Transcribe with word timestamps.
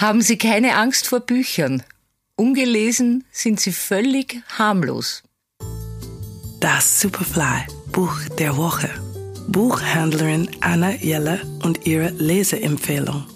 Haben 0.00 0.22
Sie 0.22 0.38
keine 0.38 0.76
Angst 0.76 1.08
vor 1.08 1.18
Büchern. 1.18 1.82
Ungelesen 2.36 3.24
sind 3.32 3.58
sie 3.58 3.72
völlig 3.72 4.40
harmlos. 4.56 5.24
Das 6.60 7.00
Superfly 7.00 7.66
Buch 7.90 8.16
der 8.38 8.56
Woche. 8.56 8.88
Buchhändlerin 9.48 10.48
Anna 10.60 10.94
Jelle 10.94 11.40
und 11.64 11.84
ihre 11.84 12.10
Leseempfehlung. 12.10 13.26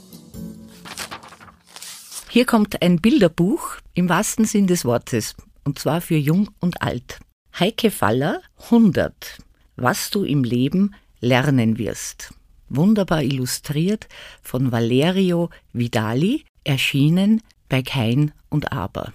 Hier 2.28 2.46
kommt 2.46 2.80
ein 2.80 3.00
Bilderbuch 3.00 3.78
im 3.94 4.08
wahrsten 4.08 4.44
Sinn 4.44 4.68
des 4.68 4.84
Wortes, 4.84 5.34
und 5.64 5.80
zwar 5.80 6.00
für 6.00 6.16
Jung 6.16 6.48
und 6.60 6.80
Alt. 6.80 7.18
Heike 7.58 7.90
Faller, 7.90 8.40
100. 8.66 9.38
Was 9.74 10.10
du 10.10 10.22
im 10.22 10.44
Leben 10.44 10.94
lernen 11.18 11.76
wirst. 11.76 12.32
Wunderbar 12.68 13.22
illustriert 13.22 14.06
von 14.42 14.70
Valerio 14.70 15.50
Vidali, 15.72 16.44
erschienen 16.64 17.42
bei 17.68 17.82
Kein 17.82 18.32
und 18.48 18.72
Aber. 18.72 19.12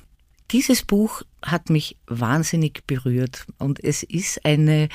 Dieses 0.52 0.84
Buch 0.84 1.24
hat 1.42 1.70
mich 1.70 1.98
wahnsinnig 2.08 2.84
berührt 2.88 3.46
und 3.58 3.84
es 3.84 4.04
ist 4.04 4.46
eine 4.46 4.88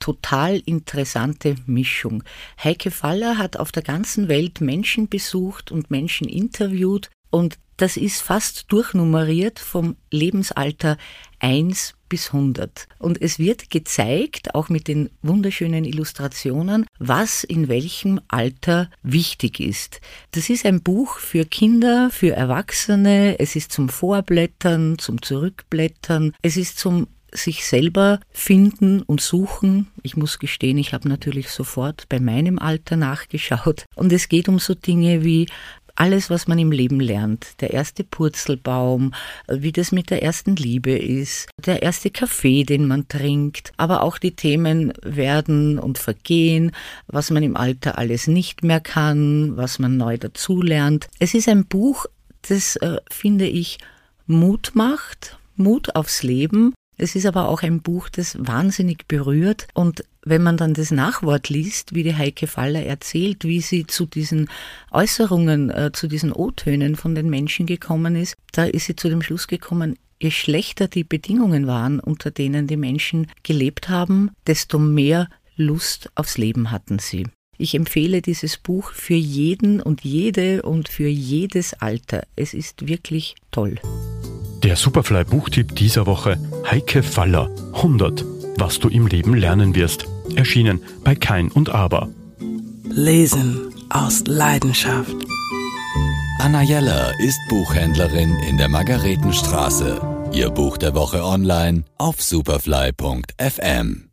total 0.00 0.60
interessante 0.66 1.56
Mischung. 1.66 2.24
Heike 2.62 2.90
Faller 2.90 3.38
hat 3.38 3.56
auf 3.56 3.72
der 3.72 3.82
ganzen 3.82 4.28
Welt 4.28 4.60
Menschen 4.60 5.08
besucht 5.08 5.70
und 5.70 5.90
Menschen 5.90 6.28
interviewt 6.28 7.10
und 7.34 7.58
das 7.78 7.96
ist 7.96 8.22
fast 8.22 8.70
durchnummeriert 8.70 9.58
vom 9.58 9.96
Lebensalter 10.12 10.96
1 11.40 11.96
bis 12.08 12.28
100. 12.28 12.86
Und 13.00 13.20
es 13.20 13.40
wird 13.40 13.70
gezeigt, 13.70 14.54
auch 14.54 14.68
mit 14.68 14.86
den 14.86 15.10
wunderschönen 15.22 15.84
Illustrationen, 15.84 16.86
was 17.00 17.42
in 17.42 17.66
welchem 17.66 18.20
Alter 18.28 18.88
wichtig 19.02 19.58
ist. 19.58 20.00
Das 20.30 20.48
ist 20.48 20.64
ein 20.64 20.80
Buch 20.80 21.18
für 21.18 21.44
Kinder, 21.44 22.08
für 22.12 22.30
Erwachsene. 22.30 23.40
Es 23.40 23.56
ist 23.56 23.72
zum 23.72 23.88
Vorblättern, 23.88 24.96
zum 24.98 25.20
Zurückblättern. 25.20 26.34
Es 26.40 26.56
ist 26.56 26.78
zum 26.78 27.08
sich 27.32 27.66
selber 27.66 28.20
finden 28.30 29.02
und 29.02 29.20
suchen. 29.20 29.88
Ich 30.02 30.16
muss 30.16 30.38
gestehen, 30.38 30.78
ich 30.78 30.92
habe 30.92 31.08
natürlich 31.08 31.50
sofort 31.50 32.08
bei 32.08 32.20
meinem 32.20 32.60
Alter 32.60 32.96
nachgeschaut. 32.96 33.86
Und 33.96 34.12
es 34.12 34.28
geht 34.28 34.48
um 34.48 34.60
so 34.60 34.74
Dinge 34.74 35.24
wie 35.24 35.48
alles, 35.96 36.30
was 36.30 36.46
man 36.48 36.58
im 36.58 36.72
Leben 36.72 37.00
lernt. 37.00 37.60
Der 37.60 37.72
erste 37.72 38.04
Purzelbaum, 38.04 39.14
wie 39.48 39.72
das 39.72 39.92
mit 39.92 40.10
der 40.10 40.22
ersten 40.22 40.56
Liebe 40.56 40.92
ist, 40.92 41.48
der 41.64 41.82
erste 41.82 42.10
Kaffee, 42.10 42.64
den 42.64 42.86
man 42.86 43.08
trinkt, 43.08 43.72
aber 43.76 44.02
auch 44.02 44.18
die 44.18 44.34
Themen 44.34 44.92
werden 45.02 45.78
und 45.78 45.98
vergehen, 45.98 46.72
was 47.06 47.30
man 47.30 47.42
im 47.42 47.56
Alter 47.56 47.98
alles 47.98 48.26
nicht 48.26 48.62
mehr 48.64 48.80
kann, 48.80 49.56
was 49.56 49.78
man 49.78 49.96
neu 49.96 50.18
dazulernt. 50.18 51.08
Es 51.18 51.34
ist 51.34 51.48
ein 51.48 51.66
Buch, 51.66 52.06
das, 52.42 52.76
äh, 52.76 52.98
finde 53.10 53.46
ich, 53.46 53.78
Mut 54.26 54.72
macht, 54.74 55.38
Mut 55.56 55.94
aufs 55.94 56.22
Leben 56.22 56.74
es 56.96 57.16
ist 57.16 57.26
aber 57.26 57.48
auch 57.48 57.62
ein 57.62 57.80
Buch, 57.80 58.08
das 58.08 58.36
wahnsinnig 58.38 59.06
berührt 59.08 59.66
und 59.74 60.04
wenn 60.24 60.42
man 60.42 60.56
dann 60.56 60.74
das 60.74 60.90
Nachwort 60.90 61.48
liest, 61.48 61.94
wie 61.94 62.02
die 62.02 62.16
Heike 62.16 62.46
Faller 62.46 62.82
erzählt, 62.82 63.44
wie 63.44 63.60
sie 63.60 63.86
zu 63.86 64.06
diesen 64.06 64.48
Äußerungen, 64.90 65.70
äh, 65.70 65.90
zu 65.92 66.06
diesen 66.06 66.32
O-Tönen 66.32 66.96
von 66.96 67.14
den 67.14 67.28
Menschen 67.28 67.66
gekommen 67.66 68.16
ist, 68.16 68.34
da 68.52 68.64
ist 68.64 68.86
sie 68.86 68.96
zu 68.96 69.08
dem 69.08 69.22
Schluss 69.22 69.48
gekommen, 69.48 69.96
je 70.20 70.30
schlechter 70.30 70.88
die 70.88 71.04
Bedingungen 71.04 71.66
waren, 71.66 72.00
unter 72.00 72.30
denen 72.30 72.66
die 72.66 72.76
Menschen 72.76 73.26
gelebt 73.42 73.88
haben, 73.88 74.30
desto 74.46 74.78
mehr 74.78 75.28
Lust 75.56 76.10
aufs 76.14 76.38
Leben 76.38 76.70
hatten 76.70 76.98
sie. 76.98 77.26
Ich 77.56 77.74
empfehle 77.74 78.20
dieses 78.20 78.56
Buch 78.56 78.90
für 78.92 79.14
jeden 79.14 79.80
und 79.80 80.02
jede 80.02 80.62
und 80.62 80.88
für 80.88 81.06
jedes 81.06 81.74
Alter. 81.74 82.26
Es 82.34 82.52
ist 82.52 82.88
wirklich 82.88 83.36
toll. 83.52 83.78
Der 84.64 84.76
Superfly-Buchtipp 84.76 85.76
dieser 85.76 86.06
Woche: 86.06 86.38
Heike 86.70 87.02
Faller 87.02 87.50
100. 87.74 88.24
Was 88.56 88.78
du 88.78 88.88
im 88.88 89.06
Leben 89.06 89.34
lernen 89.34 89.74
wirst. 89.74 90.06
Erschienen 90.36 90.82
bei 91.04 91.14
Kein 91.14 91.50
und 91.50 91.68
Aber. 91.68 92.08
Lesen 92.88 93.74
aus 93.90 94.24
Leidenschaft. 94.26 95.14
Anna 96.38 96.62
Jeller 96.62 97.12
ist 97.20 97.38
Buchhändlerin 97.50 98.34
in 98.48 98.56
der 98.56 98.70
Margaretenstraße. 98.70 100.00
Ihr 100.32 100.48
Buch 100.48 100.78
der 100.78 100.94
Woche 100.94 101.22
online 101.22 101.84
auf 101.98 102.22
superfly.fm. 102.22 104.08